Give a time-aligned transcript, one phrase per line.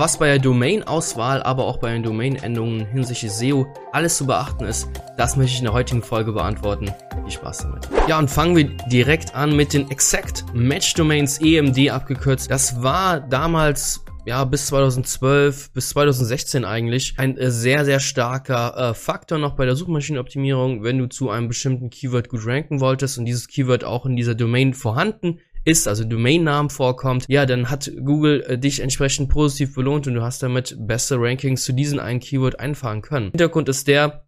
[0.00, 4.88] Was bei der Domain-Auswahl, aber auch bei den Domain-Endungen hinsichtlich SEO alles zu beachten ist,
[5.18, 6.90] das möchte ich in der heutigen Folge beantworten.
[7.24, 7.86] Viel Spaß damit.
[8.08, 12.50] Ja, und fangen wir direkt an mit den Exact Match Domains EMD abgekürzt.
[12.50, 18.94] Das war damals ja, bis 2012, bis 2016 eigentlich, ein äh, sehr, sehr starker äh,
[18.94, 23.26] Faktor noch bei der Suchmaschinenoptimierung, wenn du zu einem bestimmten Keyword gut ranken wolltest und
[23.26, 28.42] dieses Keyword auch in dieser Domain vorhanden ist, also Domainnamen vorkommt, ja, dann hat Google
[28.42, 32.60] äh, dich entsprechend positiv belohnt und du hast damit bessere Rankings zu diesem einen Keyword
[32.60, 33.30] einfahren können.
[33.30, 34.26] Hintergrund ist der,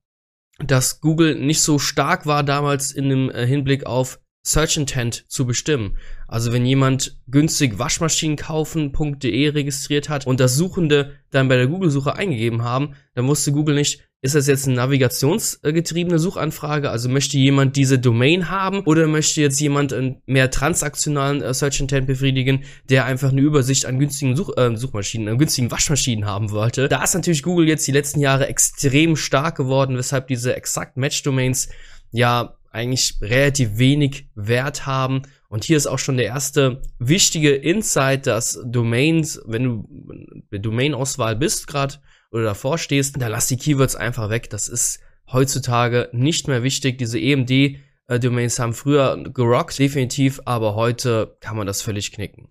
[0.58, 5.46] dass Google nicht so stark war damals in dem äh, Hinblick auf Search Intent zu
[5.46, 5.96] bestimmen.
[6.26, 12.16] Also wenn jemand günstig Waschmaschinen kaufen.de registriert hat und das Suchende dann bei der Google-Suche
[12.16, 16.90] eingegeben haben, dann wusste Google nicht, ist das jetzt eine navigationsgetriebene Suchanfrage?
[16.90, 21.80] Also möchte jemand diese Domain haben oder möchte jetzt jemand einen mehr transaktionalen äh, Search
[21.80, 26.52] Intent befriedigen, der einfach eine Übersicht an günstigen Such äh, Suchmaschinen, an günstigen Waschmaschinen haben
[26.52, 26.88] wollte?
[26.88, 31.24] Da ist natürlich Google jetzt die letzten Jahre extrem stark geworden, weshalb diese exakt Match
[31.24, 31.68] Domains
[32.12, 35.22] ja eigentlich relativ wenig Wert haben.
[35.48, 41.66] Und hier ist auch schon der erste wichtige Insight, dass Domains, wenn du Domain-Auswahl bist
[41.66, 41.96] gerade
[42.30, 44.48] oder davor stehst, da lass die Keywords einfach weg.
[44.50, 45.00] Das ist
[45.30, 46.98] heutzutage nicht mehr wichtig.
[46.98, 52.48] Diese EMD-Domains haben früher gerockt, definitiv, aber heute kann man das völlig knicken.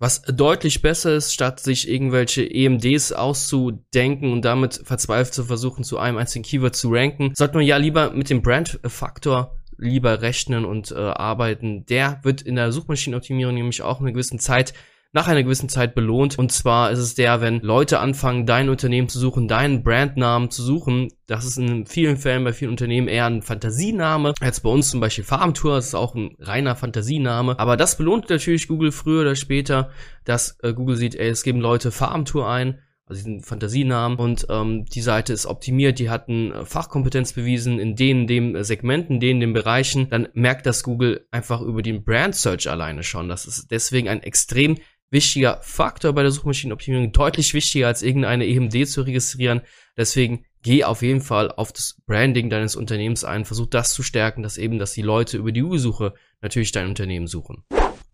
[0.00, 5.98] Was deutlich besser ist, statt sich irgendwelche EMDs auszudenken und damit verzweifelt zu versuchen, zu
[5.98, 10.90] einem einzigen Keyword zu ranken, sollte man ja lieber mit dem Brand-Faktor lieber rechnen und
[10.90, 11.86] äh, arbeiten.
[11.86, 14.74] Der wird in der Suchmaschinenoptimierung nämlich auch in einer gewissen Zeit
[15.12, 16.38] nach einer gewissen Zeit belohnt.
[16.38, 20.62] Und zwar ist es der, wenn Leute anfangen, dein Unternehmen zu suchen, deinen Brandnamen zu
[20.62, 21.08] suchen.
[21.26, 24.34] Das ist in vielen Fällen bei vielen Unternehmen eher ein Fantasiename.
[24.42, 27.58] Jetzt bei uns zum Beispiel Farmtour, das ist auch ein reiner Fantasiename.
[27.58, 29.90] Aber das belohnt natürlich Google früher oder später,
[30.24, 34.84] dass äh, Google sieht, ey, es geben Leute Farmtour ein also diesen Fantasienamen und ähm,
[34.84, 39.52] die Seite ist optimiert, die hatten äh, Fachkompetenz bewiesen in den dem Segmenten, denen den
[39.52, 43.28] Bereichen, dann merkt das Google einfach über den Brand Search alleine schon.
[43.28, 44.78] Das ist deswegen ein extrem
[45.10, 49.62] wichtiger Faktor bei der Suchmaschinenoptimierung, deutlich wichtiger als irgendeine EMD zu registrieren.
[49.96, 54.42] Deswegen geh auf jeden Fall auf das Branding deines Unternehmens ein, versuch das zu stärken,
[54.42, 57.64] dass eben, dass die Leute über die Google-Suche natürlich dein Unternehmen suchen.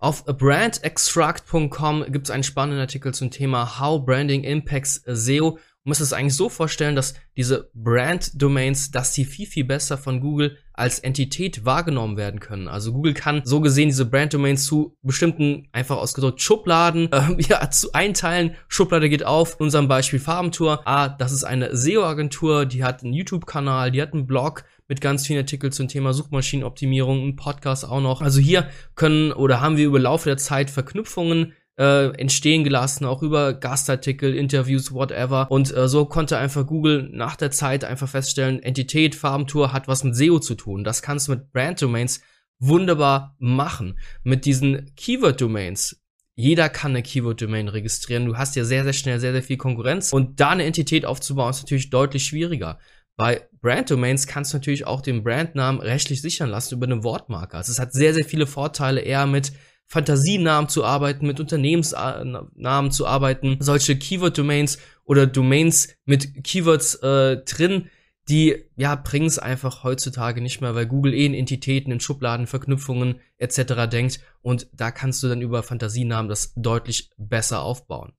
[0.05, 5.53] Auf brandextract.com gibt es einen spannenden Artikel zum Thema How Branding Impacts SEO.
[5.53, 10.21] Man muss es eigentlich so vorstellen, dass diese Brand-Domains, dass die viel, viel besser von
[10.21, 12.69] Google als Entität wahrgenommen werden können.
[12.69, 17.95] Also Google kann so gesehen diese Brand-Domains zu bestimmten, einfach ausgedrückt, Schubladen, äh, ja, zu
[17.95, 18.57] einteilen.
[18.69, 20.83] Schublade geht auf, in unserem Beispiel Farbentour.
[20.85, 25.27] Ah, das ist eine SEO-Agentur, die hat einen YouTube-Kanal, die hat einen Blog, mit ganz
[25.27, 28.21] vielen Artikeln zum Thema Suchmaschinenoptimierung, ein Podcast auch noch.
[28.21, 33.23] Also hier können oder haben wir über Laufe der Zeit Verknüpfungen äh, entstehen gelassen, auch
[33.23, 35.51] über Gastartikel, Interviews, whatever.
[35.51, 40.05] Und äh, so konnte einfach Google nach der Zeit einfach feststellen, Entität, Farbentour hat was
[40.05, 40.85] mit SEO zu tun.
[40.85, 42.21] Das kannst du mit Brand Domains
[42.59, 43.99] wunderbar machen.
[44.23, 46.01] Mit diesen Keyword Domains.
[46.37, 48.27] Jeder kann eine Keyword Domain registrieren.
[48.27, 50.13] Du hast ja sehr, sehr schnell sehr, sehr viel Konkurrenz.
[50.13, 52.79] Und da eine Entität aufzubauen, ist natürlich deutlich schwieriger.
[53.17, 57.57] Bei Brand Domains kannst du natürlich auch den Brandnamen rechtlich sichern lassen über eine Wortmarke.
[57.57, 59.53] Also es hat sehr, sehr viele Vorteile, eher mit
[59.87, 67.91] Fantasienamen zu arbeiten, mit Unternehmensnamen zu arbeiten, solche Keyword-Domains oder Domains mit Keywords äh, drin,
[68.29, 72.47] die ja bringen es einfach heutzutage nicht mehr, weil Google eh in Entitäten, in Schubladen,
[72.47, 73.89] Verknüpfungen etc.
[73.91, 78.15] denkt und da kannst du dann über Fantasienamen das deutlich besser aufbauen.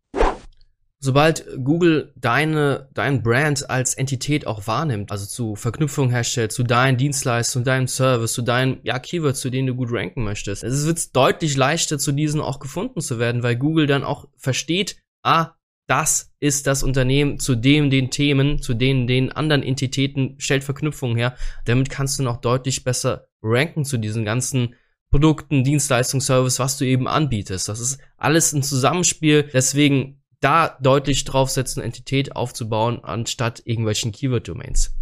[1.05, 6.97] Sobald Google deine, dein Brand als Entität auch wahrnimmt, also zu Verknüpfungen herstellt, zu deinen
[6.97, 11.15] Dienstleistungen, deinem Service, zu deinen ja, Keywords, zu denen du gut ranken möchtest, es wird
[11.15, 15.51] deutlich leichter, zu diesen auch gefunden zu werden, weil Google dann auch versteht, ah,
[15.87, 21.17] das ist das Unternehmen zu dem, den Themen, zu denen, den anderen Entitäten stellt Verknüpfungen
[21.17, 21.35] her.
[21.65, 24.73] Damit kannst du noch deutlich besser ranken zu diesen ganzen
[25.11, 27.69] Produkten, Dienstleistungen, Service, was du eben anbietest.
[27.69, 29.47] Das ist alles ein Zusammenspiel.
[29.53, 34.95] Deswegen da deutlich draufsetzen, Entität aufzubauen, anstatt irgendwelchen Keyword-Domains.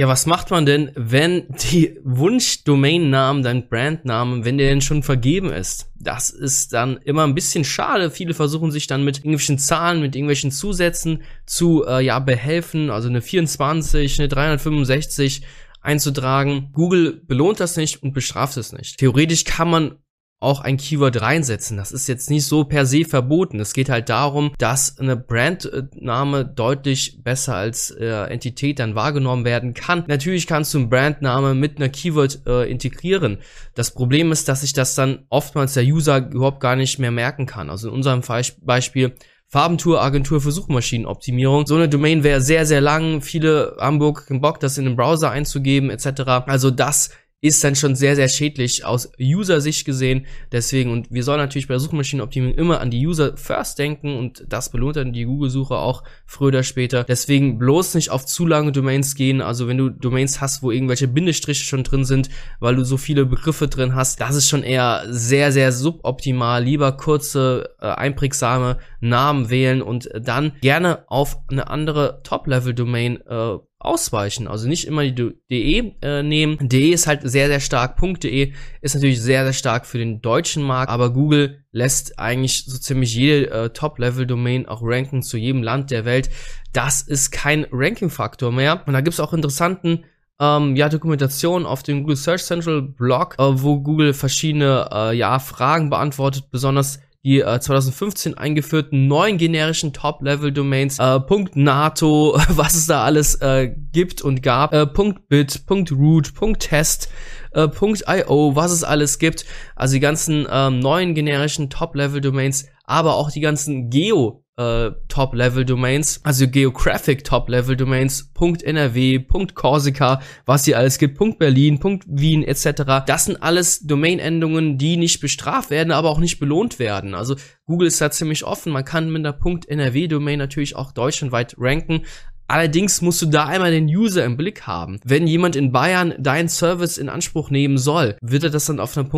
[0.00, 5.52] Ja, was macht man denn, wenn die Wunsch-Domain-Namen, dein Brandnamen, wenn der denn schon vergeben
[5.52, 5.90] ist?
[5.96, 8.12] Das ist dann immer ein bisschen schade.
[8.12, 13.08] Viele versuchen sich dann mit irgendwelchen Zahlen, mit irgendwelchen Zusätzen zu äh, ja behelfen, also
[13.08, 15.42] eine 24, eine 365
[15.80, 16.70] einzutragen.
[16.72, 18.98] Google belohnt das nicht und bestraft es nicht.
[18.98, 19.96] Theoretisch kann man
[20.40, 21.76] auch ein Keyword reinsetzen.
[21.76, 23.58] Das ist jetzt nicht so per se verboten.
[23.58, 29.74] Es geht halt darum, dass eine Brandname deutlich besser als äh, Entität dann wahrgenommen werden
[29.74, 30.04] kann.
[30.06, 33.38] Natürlich kannst du einen Brandname mit einer Keyword äh, integrieren.
[33.74, 37.46] Das Problem ist, dass sich das dann oftmals der User überhaupt gar nicht mehr merken
[37.46, 37.68] kann.
[37.68, 38.22] Also in unserem
[38.62, 39.14] Beispiel
[39.50, 41.66] Farbentour Agentur für Suchmaschinenoptimierung.
[41.66, 43.22] So eine Domain wäre sehr, sehr lang.
[43.22, 46.46] Viele haben Bock, das in den Browser einzugeben etc.
[46.46, 50.26] Also das ist dann schon sehr, sehr schädlich aus User-Sicht gesehen.
[50.50, 54.44] Deswegen, und wir sollen natürlich bei der Suchmaschinenoptimierung immer an die User first denken und
[54.48, 57.04] das belohnt dann die Google-Suche auch früher oder später.
[57.04, 59.40] Deswegen bloß nicht auf zu lange Domains gehen.
[59.40, 63.24] Also wenn du Domains hast, wo irgendwelche Bindestriche schon drin sind, weil du so viele
[63.24, 66.64] Begriffe drin hast, das ist schon eher sehr, sehr suboptimal.
[66.64, 74.48] Lieber kurze, äh, einprägsame Namen wählen und dann gerne auf eine andere Top-Level-Domain äh, ausweichen.
[74.48, 76.58] Also nicht immer die DE äh, nehmen.
[76.60, 77.96] DE ist halt sehr, sehr stark.
[78.20, 82.78] .de ist natürlich sehr, sehr stark für den deutschen Markt, aber Google lässt eigentlich so
[82.78, 86.30] ziemlich jede äh, Top-Level-Domain auch ranken zu jedem Land der Welt.
[86.72, 88.82] Das ist kein Ranking-Faktor mehr.
[88.86, 90.04] Und da gibt's auch interessanten
[90.40, 95.38] ähm, ja, Dokumentation auf dem Google Search Central Blog, äh, wo Google verschiedene äh, ja,
[95.38, 101.20] Fragen beantwortet, besonders die äh, 2015 eingeführten neuen generischen Top-Level-Domains, äh,
[101.54, 104.86] .nato, was es da alles äh, gibt und gab, äh,
[105.28, 107.10] .bit, .root, .test,
[107.52, 109.44] äh, .io, was es alles gibt,
[109.74, 116.48] also die ganzen ähm, neuen generischen Top-Level-Domains, aber auch die ganzen Geo äh, Top-Level-Domains, also
[116.48, 119.18] Geographic Top-Level-Domains, .nrw,
[119.54, 123.04] .corsica, was hier alles gibt, .berlin, .wien etc.
[123.06, 127.14] Das sind alles Domain-Endungen, die nicht bestraft werden, aber auch nicht belohnt werden.
[127.14, 127.36] Also
[127.66, 132.04] Google ist da ziemlich offen, man kann mit der .nrw-Domain natürlich auch deutschlandweit ranken,
[132.48, 134.98] Allerdings musst du da einmal den User im Blick haben.
[135.04, 138.96] Wenn jemand in Bayern deinen Service in Anspruch nehmen soll, wird er das dann auf
[138.96, 139.08] einer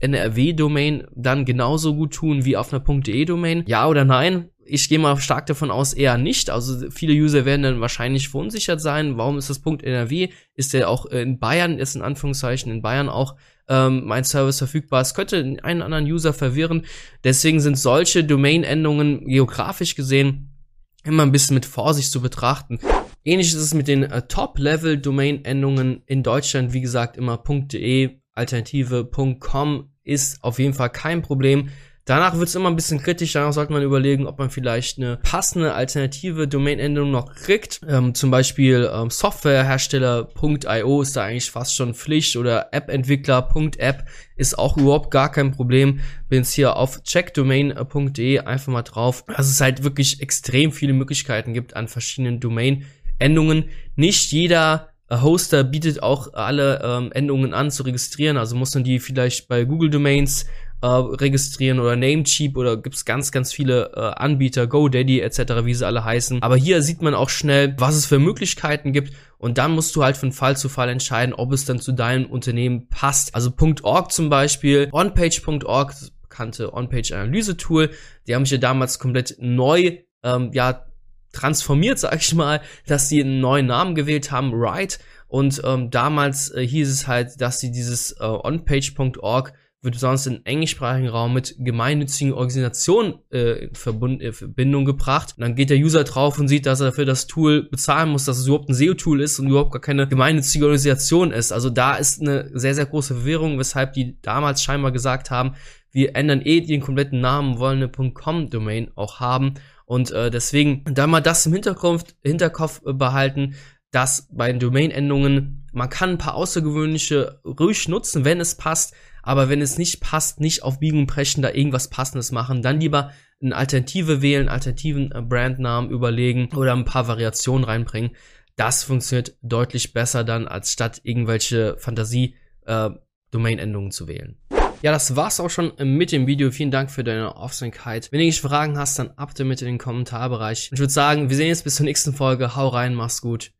[0.00, 3.64] .nrw-Domain dann genauso gut tun wie auf einer .de-Domain?
[3.66, 4.48] Ja oder nein?
[4.68, 6.50] ich gehe mal stark davon aus, eher nicht.
[6.50, 9.16] Also viele User werden dann wahrscheinlich verunsichert sein.
[9.16, 10.28] Warum ist das Punkt NRW?
[10.54, 13.36] Ist der auch in Bayern, ist in Anführungszeichen in Bayern auch
[13.68, 15.00] ähm, mein Service verfügbar?
[15.00, 16.84] Es könnte einen anderen User verwirren.
[17.24, 20.57] Deswegen sind solche Domain-Endungen geografisch gesehen
[21.04, 22.78] immer ein bisschen mit Vorsicht zu betrachten.
[23.24, 26.72] Ähnlich ist es mit den äh, Top-Level-Domain-Endungen in Deutschland.
[26.72, 31.70] Wie gesagt, immer .de, Alternative .com ist auf jeden Fall kein Problem.
[32.08, 35.18] Danach wird es immer ein bisschen kritisch, danach sollte man überlegen, ob man vielleicht eine
[35.18, 37.82] passende alternative Domain-Endung noch kriegt.
[37.86, 44.06] Ähm, zum Beispiel ähm, Softwarehersteller.io ist da eigentlich fast schon Pflicht oder App-Entwickler.app
[44.36, 46.00] ist auch überhaupt gar kein Problem.
[46.30, 49.24] Bin jetzt hier auf checkdomain.de einfach mal drauf.
[49.26, 53.66] Also es halt wirklich extrem viele Möglichkeiten gibt an verschiedenen Domain-Endungen.
[53.96, 58.84] Nicht jeder äh, Hoster bietet auch alle ähm, Endungen an zu registrieren, also muss man
[58.84, 60.46] die vielleicht bei Google Domains
[60.80, 65.86] äh, registrieren oder Namecheap oder gibt's ganz, ganz viele äh, Anbieter, GoDaddy etc., wie sie
[65.86, 66.42] alle heißen.
[66.42, 70.04] Aber hier sieht man auch schnell, was es für Möglichkeiten gibt und dann musst du
[70.04, 73.34] halt von Fall zu Fall entscheiden, ob es dann zu deinem Unternehmen passt.
[73.34, 73.52] Also
[73.82, 77.90] .org zum Beispiel, onpage.org, bekannte On-Page-Analyse-Tool,
[78.26, 80.84] die haben sich ja damals komplett neu, ähm, ja,
[81.32, 84.98] transformiert, sag ich mal, dass sie einen neuen Namen gewählt haben, Right.
[85.28, 90.40] Und ähm, damals äh, hieß es halt, dass sie dieses äh, onpage.org wird besonders im
[90.44, 95.34] englischsprachigen Raum mit gemeinnützigen Organisationen äh, in, in Verbindung gebracht.
[95.36, 98.24] Und dann geht der User drauf und sieht, dass er für das Tool bezahlen muss,
[98.24, 101.52] dass es überhaupt ein SEO-Tool ist und überhaupt gar keine gemeinnützige Organisation ist.
[101.52, 105.54] Also da ist eine sehr, sehr große Verwirrung, weshalb die damals scheinbar gesagt haben,
[105.92, 109.54] wir ändern eh den kompletten Namen, wollen eine .com-Domain auch haben.
[109.86, 113.54] Und äh, deswegen da mal das im Hinterkopf, Hinterkopf behalten,
[113.92, 118.94] dass bei Domain-Endungen man kann ein paar außergewöhnliche ruhig nutzen, wenn es passt,
[119.28, 122.80] aber wenn es nicht passt, nicht auf Biegen und Brechen da irgendwas Passendes machen, dann
[122.80, 128.12] lieber eine Alternative wählen, alternativen äh, Brandnamen überlegen oder ein paar Variationen reinbringen.
[128.56, 134.38] Das funktioniert deutlich besser dann, als statt irgendwelche Fantasie-Domain-Endungen äh, zu wählen.
[134.80, 136.50] Ja, das war's auch schon mit dem Video.
[136.50, 138.10] Vielen Dank für deine Aufmerksamkeit.
[138.10, 140.70] Wenn du irgendwelche Fragen hast, dann ab damit in den Kommentarbereich.
[140.72, 142.56] Ich würde sagen, wir sehen uns bis zur nächsten Folge.
[142.56, 143.52] Hau rein, mach's gut.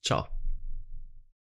[0.00, 0.28] Ciao.